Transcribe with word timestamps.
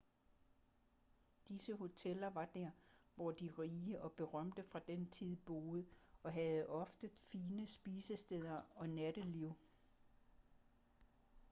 disse 1.47 1.73
hoteller 1.73 2.29
var 2.29 2.45
der 2.45 2.71
hvor 3.15 3.31
de 3.31 3.49
rige 3.59 4.01
og 4.01 4.11
berømte 4.13 4.63
fra 4.63 4.79
den 4.87 5.09
tid 5.11 5.35
boede 5.35 5.85
og 6.23 6.33
havde 6.33 6.69
ofte 6.69 7.09
fine 7.23 7.67
spisesteder 7.67 8.61
og 8.75 8.89
natteliv 8.89 9.53